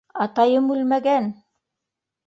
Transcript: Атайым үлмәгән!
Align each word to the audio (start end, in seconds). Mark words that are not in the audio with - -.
Атайым 0.25 0.71
үлмәгән! 0.77 1.31